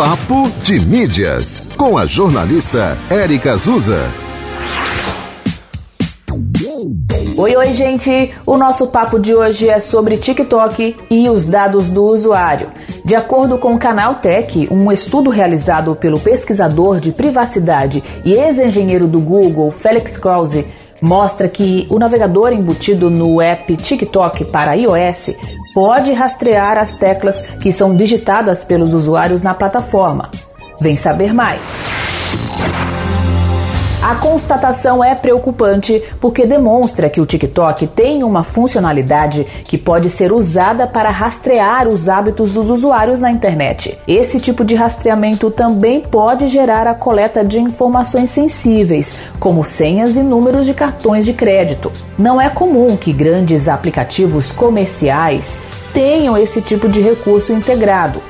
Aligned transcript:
Papo 0.00 0.50
de 0.62 0.80
Mídias, 0.80 1.68
com 1.76 1.98
a 1.98 2.06
jornalista 2.06 2.96
Érica 3.10 3.52
Azusa. 3.52 3.98
Oi, 7.36 7.54
oi, 7.54 7.74
gente! 7.74 8.32
O 8.46 8.56
nosso 8.56 8.86
papo 8.86 9.18
de 9.18 9.34
hoje 9.34 9.68
é 9.68 9.78
sobre 9.78 10.16
TikTok 10.16 10.96
e 11.10 11.28
os 11.28 11.44
dados 11.44 11.90
do 11.90 12.02
usuário. 12.02 12.72
De 13.04 13.14
acordo 13.14 13.58
com 13.58 13.74
o 13.74 13.78
canal 13.78 14.14
Tech, 14.14 14.66
um 14.70 14.90
estudo 14.90 15.28
realizado 15.28 15.94
pelo 15.94 16.18
pesquisador 16.18 16.98
de 16.98 17.12
privacidade 17.12 18.02
e 18.24 18.32
ex-engenheiro 18.32 19.06
do 19.06 19.20
Google, 19.20 19.70
Felix 19.70 20.16
Krause, 20.16 20.66
mostra 21.02 21.46
que 21.46 21.86
o 21.90 21.98
navegador 21.98 22.54
embutido 22.54 23.10
no 23.10 23.38
app 23.42 23.76
TikTok 23.76 24.46
para 24.46 24.72
iOS 24.72 25.59
pode 25.74 26.12
rastrear 26.12 26.78
as 26.78 26.94
teclas 26.94 27.42
que 27.60 27.72
são 27.72 27.94
digitadas 27.94 28.64
pelos 28.64 28.94
usuários 28.94 29.42
na 29.42 29.54
plataforma. 29.54 30.30
Vem 30.80 30.96
saber 30.96 31.32
mais! 31.34 31.60
A 34.02 34.14
constatação 34.14 35.04
é 35.04 35.14
preocupante 35.14 36.02
porque 36.18 36.46
demonstra 36.46 37.10
que 37.10 37.20
o 37.20 37.26
TikTok 37.26 37.86
tem 37.88 38.24
uma 38.24 38.42
funcionalidade 38.42 39.46
que 39.64 39.76
pode 39.76 40.08
ser 40.08 40.32
usada 40.32 40.86
para 40.86 41.10
rastrear 41.10 41.86
os 41.86 42.08
hábitos 42.08 42.50
dos 42.50 42.70
usuários 42.70 43.20
na 43.20 43.30
internet. 43.30 43.98
Esse 44.08 44.40
tipo 44.40 44.64
de 44.64 44.74
rastreamento 44.74 45.50
também 45.50 46.00
pode 46.00 46.48
gerar 46.48 46.86
a 46.86 46.94
coleta 46.94 47.44
de 47.44 47.60
informações 47.60 48.30
sensíveis, 48.30 49.14
como 49.38 49.66
senhas 49.66 50.16
e 50.16 50.22
números 50.22 50.64
de 50.64 50.72
cartões 50.72 51.26
de 51.26 51.34
crédito. 51.34 51.92
Não 52.18 52.40
é 52.40 52.48
comum 52.48 52.96
que 52.96 53.12
grandes 53.12 53.68
aplicativos 53.68 54.50
comerciais 54.50 55.58
tenham 55.92 56.38
esse 56.38 56.62
tipo 56.62 56.88
de 56.88 57.02
recurso 57.02 57.52
integrado. 57.52 58.22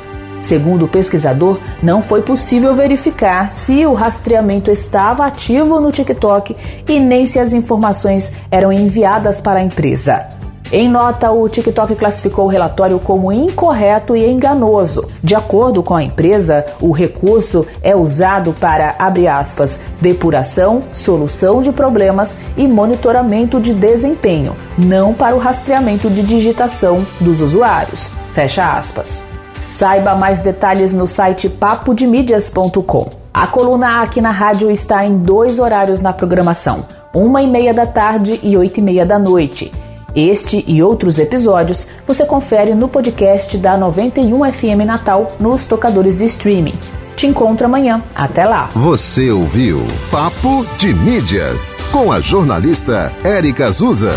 Segundo 0.43 0.87
o 0.87 0.89
pesquisador, 0.89 1.59
não 1.83 2.03
foi 2.03 2.23
possível 2.23 2.75
verificar 2.75 3.53
se 3.53 3.85
o 3.85 3.93
rastreamento 3.93 4.71
estava 4.71 5.27
ativo 5.27 5.81
no 5.81 5.92
TikTok 5.92 6.56
e 6.89 6.98
nem 6.98 7.27
se 7.27 7.39
as 7.39 7.53
informações 7.53 8.33
eram 8.51 8.73
enviadas 8.73 9.41
para 9.41 9.61
a 9.61 9.64
empresa. 9.64 10.41
Em 10.73 10.89
nota, 10.89 11.33
o 11.33 11.48
TikTok 11.48 11.97
classificou 11.97 12.45
o 12.45 12.48
relatório 12.48 13.01
como 13.01 13.33
incorreto 13.33 14.17
e 14.17 14.25
enganoso. 14.25 15.09
De 15.23 15.34
acordo 15.34 15.83
com 15.83 15.97
a 15.97 16.03
empresa, 16.03 16.64
o 16.81 16.92
recurso 16.92 17.67
é 17.83 17.97
usado 17.97 18.53
para, 18.53 18.95
abre 18.97 19.27
aspas, 19.27 19.81
depuração, 20.01 20.81
solução 20.92 21.61
de 21.61 21.73
problemas 21.73 22.39
e 22.57 22.69
monitoramento 22.69 23.59
de 23.59 23.75
desempenho, 23.75 24.55
não 24.79 25.12
para 25.12 25.34
o 25.34 25.41
rastreamento 25.41 26.09
de 26.09 26.23
digitação 26.23 27.05
dos 27.20 27.41
usuários. 27.41 28.09
Fecha 28.33 28.79
aspas. 28.79 29.30
Saiba 29.61 30.14
mais 30.14 30.41
detalhes 30.41 30.94
no 30.94 31.06
site 31.06 31.48
papodemídias.com. 31.48 33.11
A 33.33 33.47
coluna 33.47 34.02
aqui 34.02 34.20
na 34.20 34.30
rádio 34.30 34.70
está 34.70 35.05
em 35.05 35.19
dois 35.19 35.58
horários 35.58 36.00
na 36.00 36.12
programação, 36.12 36.86
uma 37.14 37.42
e 37.42 37.47
meia 37.47 37.72
da 37.72 37.86
tarde 37.86 38.41
e 38.42 38.56
oito 38.56 38.78
e 38.78 38.83
meia 38.83 39.06
da 39.06 39.19
noite. 39.19 39.70
Este 40.17 40.64
e 40.67 40.83
outros 40.83 41.19
episódios 41.19 41.86
você 42.06 42.25
confere 42.25 42.75
no 42.75 42.89
podcast 42.89 43.56
da 43.56 43.77
91 43.77 44.52
FM 44.52 44.84
Natal 44.84 45.33
nos 45.39 45.67
tocadores 45.67 46.19
de 46.19 46.24
streaming. 46.24 46.74
Te 47.14 47.27
encontro 47.27 47.67
amanhã. 47.67 48.02
Até 48.14 48.47
lá. 48.47 48.70
Você 48.74 49.30
ouviu 49.30 49.83
Papo 50.11 50.64
de 50.78 50.92
Mídias 50.95 51.78
com 51.92 52.11
a 52.11 52.19
jornalista 52.19 53.12
Érica 53.22 53.67
Azusa. 53.67 54.14